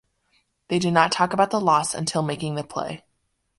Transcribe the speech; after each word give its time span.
They 0.69 0.79
did 0.79 0.93
not 0.95 1.11
talk 1.11 1.31
about 1.31 1.51
the 1.51 1.61
loss 1.61 1.93
until 1.93 2.23
making 2.23 2.55
the 2.55 2.63
play. 2.63 3.05